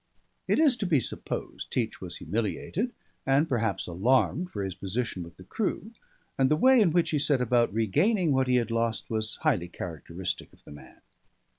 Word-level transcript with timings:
It 0.47 0.57
is 0.57 0.75
to 0.77 0.87
be 0.87 0.99
supposed 0.99 1.69
Teach 1.69 2.01
was 2.01 2.15
humiliated, 2.17 2.91
and 3.23 3.47
perhaps 3.47 3.85
alarmed 3.85 4.49
for 4.49 4.63
his 4.63 4.73
position 4.73 5.21
with 5.21 5.37
the 5.37 5.43
crew; 5.43 5.91
and 6.39 6.49
the 6.49 6.55
way 6.55 6.81
in 6.81 6.91
which 6.91 7.11
he 7.11 7.19
set 7.19 7.39
about 7.39 7.71
regaining 7.71 8.31
what 8.31 8.47
he 8.47 8.55
had 8.55 8.71
lost 8.71 9.11
was 9.11 9.35
highly 9.43 9.67
characteristic 9.67 10.51
of 10.53 10.63
the 10.63 10.71
man. 10.71 11.01